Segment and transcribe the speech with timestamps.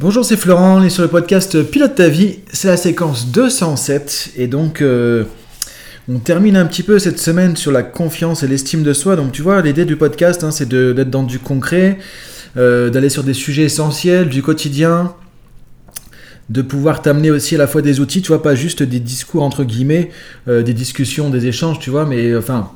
[0.00, 4.34] Bonjour, c'est Florent, on est sur le podcast Pilote ta vie, c'est la séquence 207
[4.36, 5.24] et donc euh,
[6.08, 9.16] on termine un petit peu cette semaine sur la confiance et l'estime de soi.
[9.16, 11.98] Donc tu vois, l'idée du podcast, hein, c'est d'être dans du concret,
[12.56, 15.14] euh, d'aller sur des sujets essentiels, du quotidien,
[16.48, 19.42] de pouvoir t'amener aussi à la fois des outils, tu vois, pas juste des discours
[19.42, 20.12] entre guillemets,
[20.46, 22.70] euh, des discussions, des échanges, tu vois, mais enfin,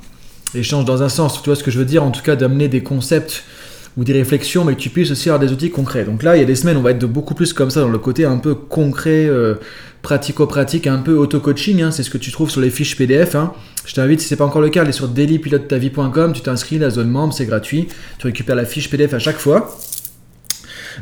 [0.56, 2.66] échanges dans un sens, tu vois ce que je veux dire, en tout cas d'amener
[2.66, 3.44] des concepts
[3.96, 6.04] ou des réflexions, mais que tu puisses aussi avoir des outils concrets.
[6.04, 7.80] Donc là, il y a des semaines, on va être de beaucoup plus comme ça,
[7.80, 9.54] dans le côté un peu concret, euh,
[10.00, 11.82] pratico-pratique, un peu auto-coaching.
[11.82, 11.90] Hein.
[11.90, 13.34] c'est ce que tu trouves sur les fiches PDF.
[13.34, 13.52] Hein.
[13.84, 16.90] Je t'invite, si ce n'est pas encore le cas, aller sur dailypilotetavie.com, tu t'inscris, la
[16.90, 17.88] zone membre, c'est gratuit.
[18.18, 19.76] Tu récupères la fiche PDF à chaque fois.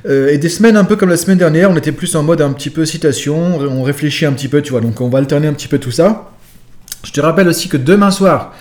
[0.07, 2.41] Euh, et des semaines un peu comme la semaine dernière, on était plus en mode
[2.41, 5.47] un petit peu citation, on réfléchit un petit peu, tu vois, donc on va alterner
[5.47, 6.31] un petit peu tout ça.
[7.05, 8.55] Je te rappelle aussi que demain soir,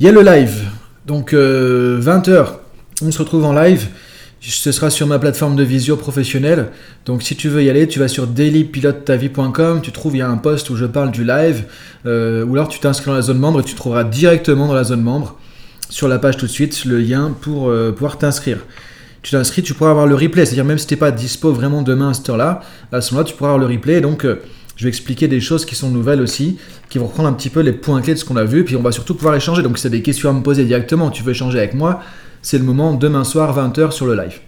[0.00, 0.64] il y a le live,
[1.06, 2.44] donc 20h, euh,
[3.00, 3.88] on se retrouve en live.
[4.40, 6.70] Ce sera sur ma plateforme de visio professionnelle.
[7.06, 10.28] Donc si tu veux y aller, tu vas sur dailypilotetavie.com, tu trouves il y a
[10.28, 11.64] un post où je parle du live,
[12.06, 14.82] euh, ou alors tu t'inscris dans la zone membre et tu trouveras directement dans la
[14.82, 15.38] zone membre,
[15.90, 18.58] sur la page tout de suite, le lien pour euh, pouvoir t'inscrire.
[19.22, 21.82] Tu t'inscris, tu pourras avoir le replay, c'est-à-dire même si tu n'es pas dispo vraiment
[21.82, 24.00] demain à cette heure-là, à ce moment-là, tu pourras avoir le replay.
[24.00, 24.42] Donc euh,
[24.74, 27.60] je vais expliquer des choses qui sont nouvelles aussi, qui vont reprendre un petit peu
[27.60, 29.62] les points clés de ce qu'on a vu, puis on va surtout pouvoir échanger.
[29.62, 32.00] Donc si tu as des questions à me poser directement, tu veux échanger avec moi,
[32.42, 34.40] c'est le moment demain soir 20h sur le live.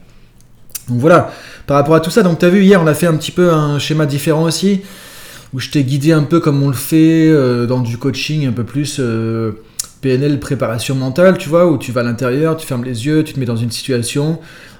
[0.88, 1.32] Donc voilà,
[1.66, 3.30] par rapport à tout ça, donc tu as vu hier on a fait un petit
[3.30, 4.82] peu un schéma différent aussi,
[5.54, 8.52] où je t'ai guidé un peu comme on le fait euh, dans du coaching un
[8.52, 9.52] peu plus euh,
[10.02, 13.32] PNL préparation mentale, tu vois, où tu vas à l'intérieur, tu fermes les yeux, tu
[13.32, 14.38] te mets dans une situation.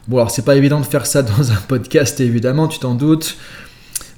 [0.08, 3.36] Bon alors c'est pas évident de faire ça dans un podcast évidemment, tu t'en doutes.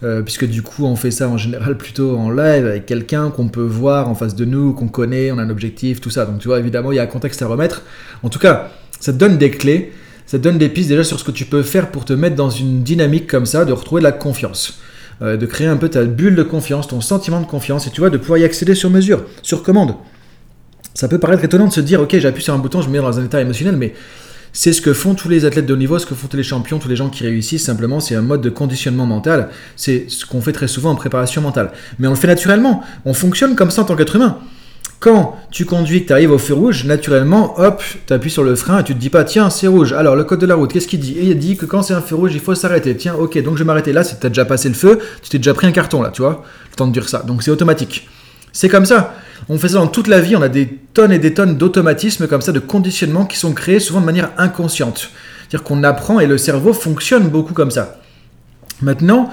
[0.03, 3.49] Euh, puisque du coup on fait ça en général plutôt en live avec quelqu'un qu'on
[3.49, 6.27] peut voir en face de nous, qu'on connaît, on a un objectif, tout ça.
[6.27, 7.83] Donc tu vois, évidemment, il y a un contexte à remettre.
[8.23, 9.93] En tout cas, ça te donne des clés,
[10.27, 12.37] ça te donne des pistes déjà sur ce que tu peux faire pour te mettre
[12.37, 14.81] dans une dynamique comme ça, de retrouver de la confiance.
[15.23, 18.01] Euh, de créer un peu ta bulle de confiance, ton sentiment de confiance, et tu
[18.01, 19.95] vois, de pouvoir y accéder sur mesure, sur commande.
[20.93, 22.99] Ça peut paraître étonnant de se dire, ok, j'appuie sur un bouton, je me mets
[22.99, 23.95] dans un état émotionnel, mais
[24.53, 26.43] c'est ce que font tous les athlètes de haut niveau, ce que font tous les
[26.43, 27.65] champions, tous les gens qui réussissent.
[27.65, 29.51] Simplement, c'est un mode de conditionnement mental.
[29.77, 31.73] C'est ce qu'on fait très souvent en préparation mentale.
[31.99, 32.83] Mais on le fait naturellement.
[33.05, 34.39] On fonctionne comme ça en tant qu'être humain.
[35.07, 38.57] Quand tu conduis, que tu arrives au feu rouge, naturellement, hop, tu appuies sur le
[38.57, 39.93] frein et tu te dis pas, tiens, c'est rouge.
[39.93, 41.17] Alors, le code de la route, qu'est-ce qu'il dit?
[41.23, 42.97] Il dit que quand c'est un feu rouge, il faut s'arrêter.
[42.97, 45.55] Tiens, ok, donc je vais m'arrêter là, as déjà passé le feu, tu t'es déjà
[45.55, 47.21] pris un carton là, tu vois, le temps de dire ça.
[47.21, 48.09] Donc c'est automatique.
[48.51, 49.15] C'est comme ça.
[49.49, 52.27] On fait ça dans toute la vie, on a des tonnes et des tonnes d'automatismes
[52.27, 55.11] comme ça, de conditionnements qui sont créés souvent de manière inconsciente.
[55.49, 58.01] C'est-à-dire qu'on apprend et le cerveau fonctionne beaucoup comme ça.
[58.83, 59.31] Maintenant,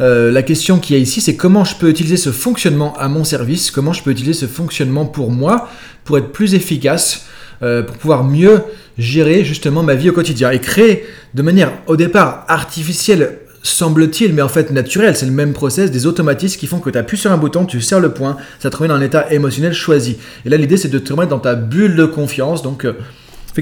[0.00, 3.24] euh, la question qui est ici, c'est comment je peux utiliser ce fonctionnement à mon
[3.24, 5.68] service, comment je peux utiliser ce fonctionnement pour moi,
[6.04, 7.26] pour être plus efficace,
[7.62, 8.62] euh, pour pouvoir mieux
[8.98, 11.04] gérer justement ma vie au quotidien et créer
[11.34, 16.06] de manière au départ artificielle semble-t-il, mais en fait naturel, c'est le même process, des
[16.06, 18.76] automatismes qui font que tu appuies sur un bouton, tu serres le point, ça te
[18.76, 20.18] remet dans un état émotionnel choisi.
[20.44, 22.92] Et là, l'idée, c'est de te remettre dans ta bulle de confiance, donc euh,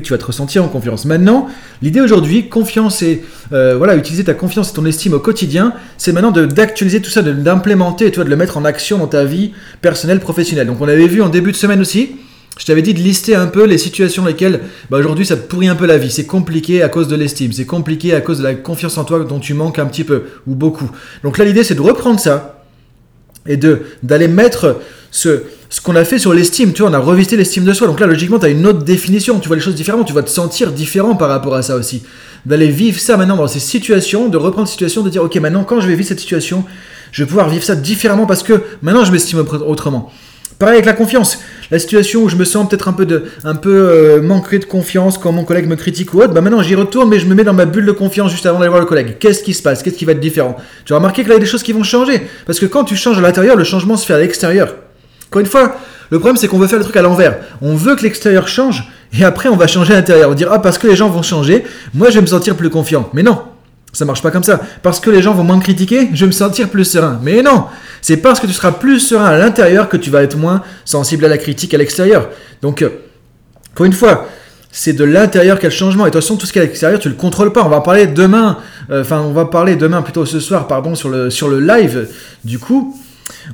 [0.00, 1.04] que tu vas te ressentir en confiance.
[1.04, 1.48] Maintenant,
[1.82, 3.22] l'idée aujourd'hui, confiance et
[3.52, 7.22] euh, voilà, utiliser ta confiance et ton estime au quotidien, c'est maintenant d'actualiser tout ça,
[7.22, 10.66] d'implémenter, de, de le mettre en action dans ta vie personnelle, professionnelle.
[10.66, 12.10] Donc on avait vu en début de semaine aussi,
[12.58, 15.42] je t'avais dit de lister un peu les situations dans lesquelles bah, aujourd'hui ça te
[15.42, 16.10] pourrit un peu la vie.
[16.10, 19.24] C'est compliqué à cause de l'estime, c'est compliqué à cause de la confiance en toi
[19.24, 20.90] dont tu manques un petit peu ou beaucoup.
[21.24, 22.62] Donc là l'idée c'est de reprendre ça
[23.46, 24.80] et de d'aller mettre
[25.10, 25.42] ce,
[25.74, 26.72] ce qu'on a fait sur l'estime.
[26.72, 27.88] Tu vois, on a revisité l'estime de soi.
[27.88, 30.22] Donc là logiquement tu as une autre définition, tu vois les choses différemment, tu vas
[30.22, 32.04] te sentir différent par rapport à ça aussi.
[32.46, 35.80] D'aller vivre ça maintenant dans ces situations, de reprendre situation, de dire ok maintenant quand
[35.80, 36.64] je vais vivre cette situation,
[37.10, 40.12] je vais pouvoir vivre ça différemment parce que maintenant je m'estime autrement.
[40.60, 41.40] Pareil avec la confiance.
[41.72, 44.66] La situation où je me sens peut-être un peu, de, un peu euh, manqué de
[44.66, 47.34] confiance quand mon collègue me critique ou autre, bah maintenant j'y retourne, mais je me
[47.34, 49.16] mets dans ma bulle de confiance juste avant d'aller voir le collègue.
[49.18, 49.82] Qu'est-ce qui se passe?
[49.82, 50.56] Qu'est-ce qui va être différent?
[50.84, 52.22] Tu vas remarquer qu'il y a des choses qui vont changer.
[52.46, 54.76] Parce que quand tu changes à l'intérieur, le changement se fait à l'extérieur.
[55.34, 55.74] Encore une fois,
[56.10, 57.38] le problème c'est qu'on veut faire le truc à l'envers.
[57.60, 58.84] On veut que l'extérieur change,
[59.18, 60.28] et après on va changer l'intérieur.
[60.28, 62.54] On va dire, ah parce que les gens vont changer, moi je vais me sentir
[62.54, 63.10] plus confiant.
[63.14, 63.42] Mais non,
[63.92, 64.60] ça marche pas comme ça.
[64.84, 67.18] Parce que les gens vont moins me critiquer, je vais me sentir plus serein.
[67.20, 67.64] Mais non,
[68.00, 71.24] c'est parce que tu seras plus serein à l'intérieur que tu vas être moins sensible
[71.24, 72.28] à la critique à l'extérieur.
[72.62, 72.90] Donc, euh,
[73.74, 74.28] pour une fois,
[74.70, 76.06] c'est de l'intérieur quel changement.
[76.06, 77.64] Et de toute façon, tout ce qui est à l'extérieur, tu le contrôles pas.
[77.64, 78.58] On va parler demain,
[78.88, 82.08] euh, enfin, on va parler demain, plutôt ce soir, pardon, sur le live.
[82.44, 82.96] Du coup,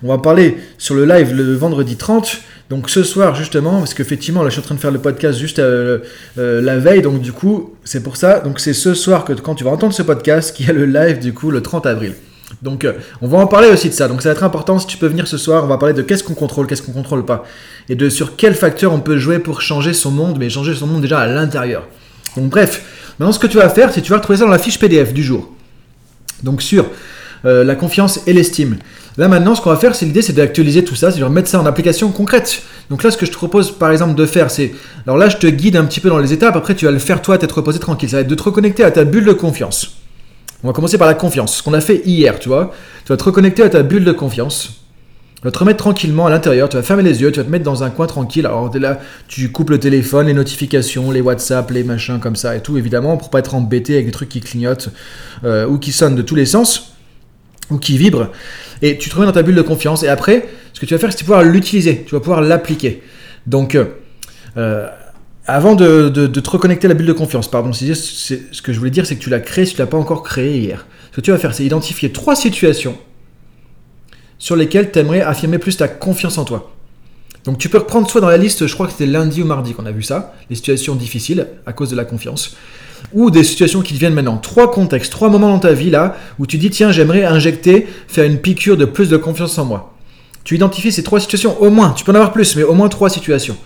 [0.03, 4.45] on va parler sur le live le vendredi 30 donc ce soir justement, parce qu'effectivement
[4.45, 5.99] là je suis en train de faire le podcast juste euh,
[6.39, 9.57] euh, la veille, donc du coup c'est pour ça, donc c'est ce soir que quand
[9.57, 12.15] tu vas entendre ce podcast qu'il y a le live du coup le 30 avril.
[12.63, 12.93] Donc euh,
[13.23, 14.79] on va en parler aussi de ça, donc ça va être important.
[14.79, 16.93] Si tu peux venir ce soir, on va parler de qu'est-ce qu'on contrôle, qu'est-ce qu'on
[16.93, 17.45] contrôle pas,
[17.89, 20.87] et de sur quel facteur on peut jouer pour changer son monde, mais changer son
[20.87, 21.89] monde déjà à l'intérieur.
[22.37, 24.51] Donc bref, maintenant ce que tu vas faire, c'est que tu vas retrouver ça dans
[24.53, 25.53] la fiche PDF du jour.
[26.45, 26.87] Donc sur
[27.45, 28.77] euh, la confiance et l'estime.
[29.17, 31.49] Là maintenant, ce qu'on va faire, c'est l'idée, c'est d'actualiser tout ça, c'est de mettre
[31.49, 32.63] ça en application concrète.
[32.91, 34.73] Donc là, ce que je te propose, par exemple, de faire, c'est,
[35.07, 36.57] alors là, je te guide un petit peu dans les étapes.
[36.57, 38.09] Après, tu vas le faire toi, t'être reposé tranquille.
[38.09, 39.97] Ça va être de te reconnecter à ta bulle de confiance.
[40.65, 42.73] On va commencer par la confiance, ce qu'on a fait hier, tu vois.
[43.05, 44.81] Tu vas te reconnecter à ta bulle de confiance.
[45.37, 47.51] Tu vas te remettre tranquillement à l'intérieur, tu vas fermer les yeux, tu vas te
[47.51, 48.45] mettre dans un coin tranquille.
[48.45, 52.61] Alors là, tu coupes le téléphone, les notifications, les WhatsApp, les machins comme ça et
[52.61, 54.91] tout, évidemment, pour pas être embêté avec des trucs qui clignotent
[55.45, 56.93] euh, ou qui sonnent de tous les sens
[57.71, 58.29] ou qui vibrent.
[58.83, 60.03] Et tu te remets dans ta bulle de confiance.
[60.03, 63.03] Et après, ce que tu vas faire, c'est pouvoir l'utiliser, tu vas pouvoir l'appliquer.
[63.47, 63.77] Donc,
[64.57, 64.89] euh,
[65.47, 69.07] avant de, te reconnecter à la bulle de confiance, pardon, ce que je voulais dire,
[69.07, 70.87] c'est que tu l'as créé si tu l'as pas encore créé hier.
[71.11, 72.97] Ce que tu vas faire, c'est identifier trois situations
[74.39, 76.73] sur lesquelles tu aimerais affirmer plus ta confiance en toi.
[77.45, 79.73] Donc tu peux reprendre soit dans la liste, je crois que c'était lundi ou mardi
[79.73, 82.57] qu'on a vu ça, les situations difficiles à cause de la confiance,
[83.13, 84.37] ou des situations qui deviennent maintenant.
[84.37, 88.25] Trois contextes, trois moments dans ta vie là où tu dis tiens j'aimerais injecter, faire
[88.25, 89.95] une piqûre de plus de confiance en moi.
[90.45, 92.89] Tu identifies ces trois situations, au moins, tu peux en avoir plus, mais au moins
[92.89, 93.57] trois situations.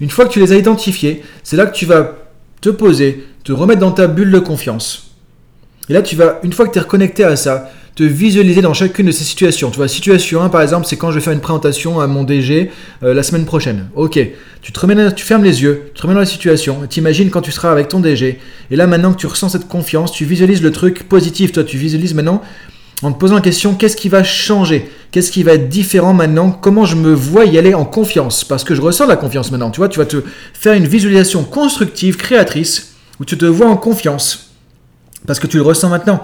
[0.00, 2.12] Une fois que tu les as identifiées, c'est là que tu vas
[2.60, 5.12] te poser, te remettre dans ta bulle de confiance.
[5.88, 8.72] Et là, tu vas, une fois que tu es reconnecté à ça, te visualiser dans
[8.72, 9.70] chacune de ces situations.
[9.70, 12.24] Tu vois, situation 1, par exemple, c'est quand je vais faire une présentation à mon
[12.24, 12.70] DG
[13.02, 13.88] euh, la semaine prochaine.
[13.94, 14.18] Ok,
[14.62, 17.42] tu, remets, tu fermes les yeux, tu te remets dans la situation, tu imagines quand
[17.42, 18.38] tu seras avec ton DG.
[18.70, 21.52] Et là, maintenant que tu ressens cette confiance, tu visualises le truc positif.
[21.52, 22.42] Toi, tu visualises maintenant
[23.02, 24.88] en te posant la question, qu'est-ce qui va changer?
[25.10, 26.50] Qu'est-ce qui va être différent maintenant?
[26.52, 28.44] Comment je me vois y aller en confiance?
[28.44, 29.70] Parce que je ressens la confiance maintenant.
[29.70, 30.22] Tu vois, tu vas te
[30.54, 34.52] faire une visualisation constructive, créatrice, où tu te vois en confiance.
[35.26, 36.22] Parce que tu le ressens maintenant.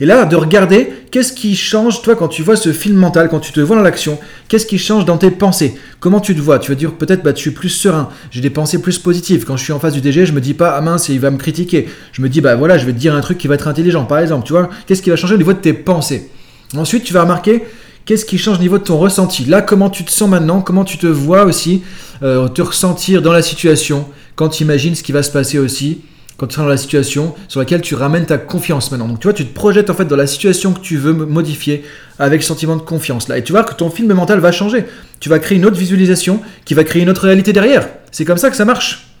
[0.00, 3.40] Et là, de regarder qu'est-ce qui change, toi, quand tu vois ce film mental, quand
[3.40, 4.18] tu te vois dans l'action,
[4.48, 5.74] qu'est-ce qui change dans tes pensées?
[6.00, 6.58] Comment tu te vois?
[6.58, 9.44] Tu vas dire peut-être, bah, tu es plus serein, j'ai des pensées plus positives.
[9.44, 11.30] Quand je suis en face du DG, je me dis pas, ah mince, il va
[11.30, 11.88] me critiquer.
[12.12, 14.04] Je me dis, bah voilà, je vais te dire un truc qui va être intelligent,
[14.04, 14.46] par exemple.
[14.46, 16.30] Tu vois, qu'est-ce qui va changer au niveau de tes pensées?
[16.76, 17.62] Ensuite, tu vas remarquer
[18.04, 19.44] qu'est-ce qui change au niveau de ton ressenti?
[19.44, 20.60] Là, comment tu te sens maintenant?
[20.60, 21.82] Comment tu te vois aussi
[22.22, 24.06] euh, te ressentir dans la situation?
[24.34, 26.00] Quand tu imagines ce qui va se passer aussi
[26.36, 29.08] quand tu seras dans la situation sur laquelle tu ramènes ta confiance maintenant.
[29.08, 31.84] Donc tu vois, tu te projettes en fait dans la situation que tu veux modifier
[32.18, 33.38] avec le sentiment de confiance là.
[33.38, 34.84] Et tu vois que ton film mental va changer.
[35.20, 37.88] Tu vas créer une autre visualisation qui va créer une autre réalité derrière.
[38.10, 39.13] C'est comme ça que ça marche.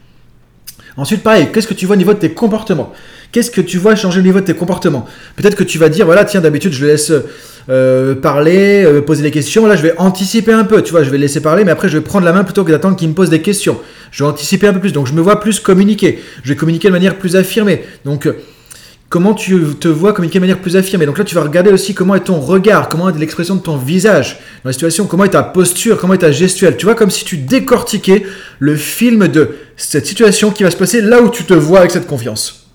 [0.96, 2.92] Ensuite, pareil, qu'est-ce que tu vois au niveau de tes comportements
[3.32, 6.06] Qu'est-ce que tu vois changer au niveau de tes comportements Peut-être que tu vas dire,
[6.06, 7.12] voilà, tiens, d'habitude, je le laisse
[7.68, 9.66] euh, parler, euh, poser des questions.
[9.66, 11.88] Là, je vais anticiper un peu, tu vois, je vais le laisser parler, mais après,
[11.88, 13.80] je vais prendre la main plutôt que d'attendre qu'il me pose des questions.
[14.12, 16.20] Je vais anticiper un peu plus, donc je me vois plus communiquer.
[16.44, 17.82] Je vais communiquer de manière plus affirmée.
[18.04, 18.28] Donc,
[19.14, 21.06] comment tu te vois communiquer de manière plus affirmée.
[21.06, 23.76] Donc là, tu vas regarder aussi comment est ton regard, comment est l'expression de ton
[23.76, 26.76] visage dans la situation, comment est ta posture, comment est ta gestuelle.
[26.76, 28.26] Tu vois, comme si tu décortiquais
[28.58, 31.92] le film de cette situation qui va se passer là où tu te vois avec
[31.92, 32.66] cette confiance.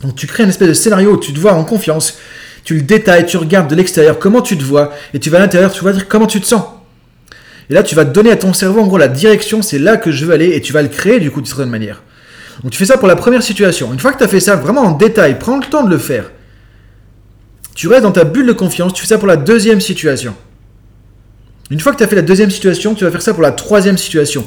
[0.00, 2.16] Donc tu crées un espèce de scénario où tu te vois en confiance,
[2.64, 5.40] tu le détailles, tu regardes de l'extérieur comment tu te vois, et tu vas à
[5.40, 6.64] l'intérieur, tu vas dire comment tu te sens.
[7.68, 10.10] Et là, tu vas donner à ton cerveau en gros la direction, c'est là que
[10.10, 12.00] je veux aller, et tu vas le créer du coup d'une certaine manière.
[12.62, 13.92] Donc tu fais ça pour la première situation.
[13.92, 15.98] Une fois que tu as fait ça vraiment en détail, prends le temps de le
[15.98, 16.30] faire.
[17.74, 20.34] Tu restes dans ta bulle de confiance, tu fais ça pour la deuxième situation.
[21.70, 23.50] Une fois que tu as fait la deuxième situation, tu vas faire ça pour la
[23.50, 24.46] troisième situation.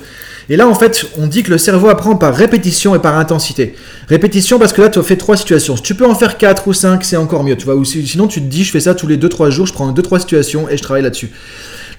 [0.49, 3.75] Et là, en fait, on dit que le cerveau apprend par répétition et par intensité.
[4.07, 5.75] Répétition parce que là, tu as fait trois situations.
[5.75, 7.57] Si tu peux en faire quatre ou cinq, c'est encore mieux.
[7.57, 9.65] Tu vois, ou sinon, tu te dis, je fais ça tous les deux, trois jours,
[9.65, 11.31] je prends deux, trois situations et je travaille là-dessus.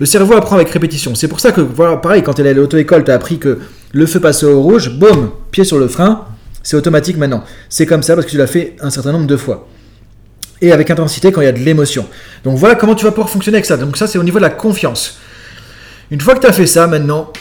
[0.00, 1.14] Le cerveau apprend avec répétition.
[1.14, 3.59] C'est pour ça que, voilà, pareil, quand tu es à l'auto-école, tu as appris que
[3.92, 6.25] le feu passe au rouge, boum, pied sur le frein,
[6.62, 7.45] c'est automatique maintenant.
[7.68, 9.68] C'est comme ça parce que tu l'as fait un certain nombre de fois.
[10.61, 12.07] Et avec intensité quand il y a de l'émotion.
[12.45, 13.76] Donc voilà comment tu vas pouvoir fonctionner avec ça.
[13.76, 15.18] Donc ça, c'est au niveau de la confiance.
[16.11, 17.33] Une fois que tu as fait ça, maintenant,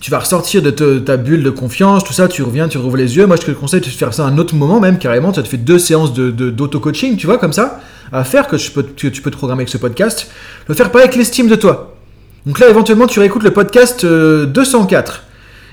[0.00, 3.16] tu vas ressortir de ta bulle de confiance, tout ça, tu reviens, tu rouvres les
[3.16, 3.26] yeux.
[3.26, 5.32] Moi, je te conseille de faire ça à un autre moment, même carrément.
[5.32, 7.80] Tu as fait deux séances d'auto-coaching, tu vois, comme ça,
[8.12, 10.30] à faire, que, tu peux, te programmer avec ce podcast.
[10.68, 11.96] Le faire pareil avec l'estime de toi.
[12.46, 15.24] Donc là, éventuellement, tu réécoutes le podcast 204.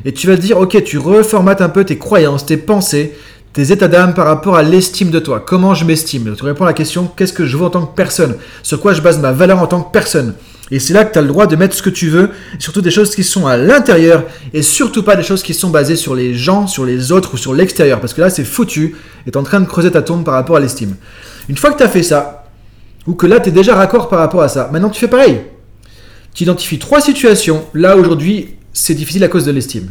[0.04, 3.14] Et tu vas te dire, ok, tu reformates un peu tes croyances, tes pensées,
[3.54, 5.40] tes états d'âme par rapport à l'estime de toi.
[5.40, 6.36] Comment je m'estime?
[6.38, 8.36] Tu réponds à la question, qu'est-ce que je veux en tant que personne?
[8.64, 10.36] Sur quoi je base ma valeur en tant que personne?
[10.72, 12.82] Et c'est là que tu as le droit de mettre ce que tu veux, surtout
[12.82, 16.16] des choses qui sont à l'intérieur, et surtout pas des choses qui sont basées sur
[16.16, 18.96] les gens, sur les autres ou sur l'extérieur, parce que là c'est foutu,
[19.28, 20.96] et tu en train de creuser ta tombe par rapport à l'estime.
[21.48, 22.46] Une fois que tu as fait ça,
[23.06, 25.42] ou que là tu es déjà raccord par rapport à ça, maintenant tu fais pareil.
[26.34, 29.89] Tu identifies trois situations, là aujourd'hui c'est difficile à cause de l'estime.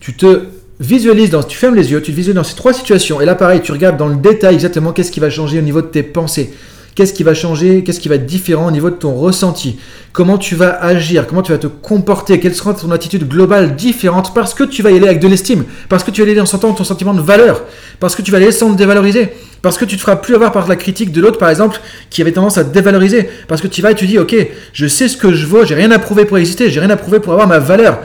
[0.00, 0.44] Tu te
[0.80, 3.34] visualises, dans, tu fermes les yeux, tu te visualises dans ces trois situations, et là
[3.34, 6.02] pareil, tu regardes dans le détail exactement qu'est-ce qui va changer au niveau de tes
[6.02, 6.54] pensées
[6.94, 7.82] Qu'est-ce qui va changer?
[7.82, 9.76] Qu'est-ce qui va être différent au niveau de ton ressenti?
[10.12, 11.26] Comment tu vas agir?
[11.26, 12.38] Comment tu vas te comporter?
[12.38, 14.32] Quelle sera ton attitude globale différente?
[14.32, 16.40] Parce que tu vas y aller avec de l'estime, parce que tu vas y aller
[16.40, 17.64] en sentant ton sentiment de valeur,
[17.98, 20.52] parce que tu vas aller sans te dévaloriser, parce que tu te feras plus avoir
[20.52, 23.66] par la critique de l'autre, par exemple, qui avait tendance à te dévaloriser, parce que
[23.66, 24.36] tu vas et tu dis, ok,
[24.72, 26.96] je sais ce que je vaux, j'ai rien à prouver pour exister, j'ai rien à
[26.96, 27.98] prouver pour avoir ma valeur.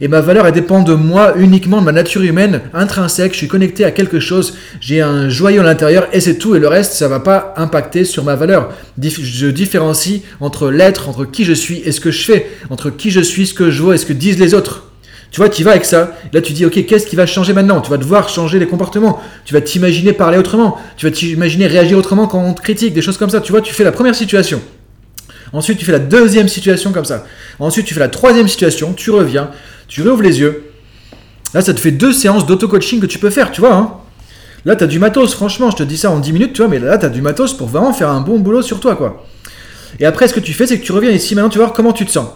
[0.00, 3.32] Et ma valeur, elle dépend de moi uniquement, de ma nature humaine intrinsèque.
[3.32, 6.56] Je suis connecté à quelque chose, j'ai un joyau à l'intérieur et c'est tout.
[6.56, 8.72] Et le reste, ça va pas impacter sur ma valeur.
[9.00, 13.10] Je différencie entre l'être, entre qui je suis et ce que je fais, entre qui
[13.10, 14.84] je suis, ce que je vois et ce que disent les autres.
[15.34, 16.16] Tu vois, tu vas avec ça.
[16.32, 17.80] Là, tu dis, ok, qu'est-ce qui va changer maintenant?
[17.80, 19.20] Tu vas devoir changer les comportements.
[19.44, 20.78] Tu vas t'imaginer parler autrement.
[20.96, 23.40] Tu vas t'imaginer réagir autrement quand on te critique, des choses comme ça.
[23.40, 24.62] Tu vois, tu fais la première situation.
[25.52, 27.26] Ensuite, tu fais la deuxième situation comme ça.
[27.58, 28.92] Ensuite, tu fais la troisième situation.
[28.92, 29.50] Tu reviens.
[29.88, 30.64] Tu réouvres les yeux.
[31.52, 33.74] Là, ça te fait deux séances d'auto-coaching que tu peux faire, tu vois.
[33.74, 33.92] Hein.
[34.64, 36.68] là, tu as du matos, franchement, je te dis ça en 10 minutes, tu vois,
[36.68, 39.24] mais là, tu as du matos pour vraiment faire un bon boulot sur toi, quoi.
[40.00, 41.92] Et après, ce que tu fais, c'est que tu reviens ici, maintenant, tu voir comment
[41.92, 42.26] tu te sens.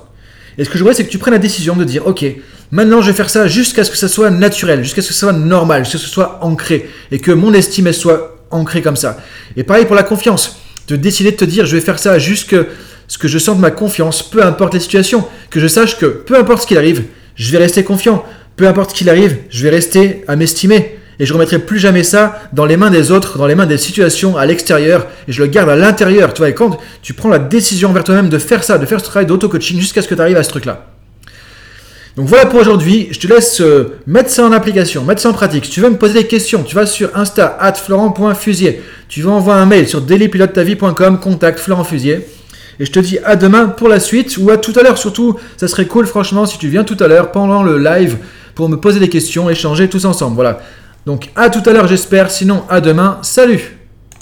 [0.56, 2.24] Et ce que je vois, c'est que tu prennes la décision de dire, ok,
[2.70, 5.20] maintenant, je vais faire ça jusqu'à ce que ça soit naturel, jusqu'à ce que ça
[5.20, 8.82] soit normal, jusqu'à ce que ce soit ancré, et que mon estime, elle soit ancrée
[8.82, 9.18] comme ça.
[9.56, 12.64] Et pareil pour la confiance, de décider de te dire, je vais faire ça jusqu'à
[13.08, 16.36] ce que je sente ma confiance, peu importe les situations, que je sache que peu
[16.36, 17.04] importe ce qu'il arrive,
[17.38, 18.24] je vais rester confiant.
[18.56, 20.96] Peu importe qu'il arrive, je vais rester à m'estimer.
[21.20, 23.78] Et je remettrai plus jamais ça dans les mains des autres, dans les mains des
[23.78, 25.06] situations à l'extérieur.
[25.26, 26.32] Et je le garde à l'intérieur.
[26.32, 29.00] Tu vois, et quand tu prends la décision vers toi-même de faire ça, de faire
[29.00, 30.86] ce travail d'auto-coaching jusqu'à ce que tu arrives à ce truc-là.
[32.16, 33.08] Donc voilà pour aujourd'hui.
[33.10, 35.64] Je te laisse euh, mettre ça en application, mettre ça en pratique.
[35.64, 38.82] Si tu veux me poser des questions, tu vas sur Insta, at florent.fusier.
[39.08, 42.26] Tu vas envoyer un mail sur dailypilotetavie.com, contact Florent Fusier.
[42.80, 45.36] Et je te dis à demain pour la suite ou à tout à l'heure surtout.
[45.56, 48.18] Ça serait cool franchement si tu viens tout à l'heure pendant le live
[48.54, 50.34] pour me poser des questions, échanger tous ensemble.
[50.34, 50.60] Voilà.
[51.06, 52.30] Donc à tout à l'heure j'espère.
[52.30, 53.18] Sinon à demain.
[53.22, 53.77] Salut